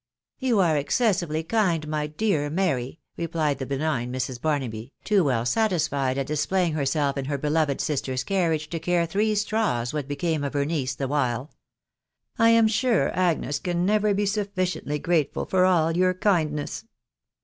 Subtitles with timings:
[0.49, 4.41] "You are excessively kind, my dear Mary J" replied the benign Mrs.
[4.41, 9.35] Barnaby, too well satisfied At displaying herself Jm her beloved sister's carriage to care three
[9.35, 11.53] straws what became of her niece the while.
[12.39, 14.51] "J am 'sure Agnes, can never be suffi
[14.81, 16.83] ciently grateful for all your kindness."